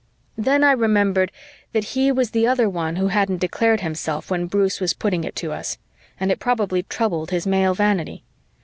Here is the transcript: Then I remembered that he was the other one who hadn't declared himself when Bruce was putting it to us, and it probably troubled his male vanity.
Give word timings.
Then 0.35 0.63
I 0.63 0.71
remembered 0.71 1.31
that 1.73 1.83
he 1.93 2.11
was 2.11 2.31
the 2.31 2.47
other 2.47 2.67
one 2.67 2.95
who 2.95 3.09
hadn't 3.09 3.37
declared 3.37 3.81
himself 3.81 4.31
when 4.31 4.47
Bruce 4.47 4.81
was 4.81 4.95
putting 4.95 5.23
it 5.23 5.35
to 5.35 5.51
us, 5.51 5.77
and 6.19 6.31
it 6.31 6.39
probably 6.39 6.81
troubled 6.81 7.29
his 7.29 7.45
male 7.45 7.75
vanity. 7.75 8.23